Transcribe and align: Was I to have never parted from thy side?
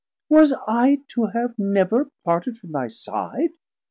Was 0.29 0.51
I 0.67 1.03
to 1.09 1.25
have 1.27 1.59
never 1.59 2.09
parted 2.25 2.57
from 2.57 2.71
thy 2.71 2.87
side? 2.87 3.51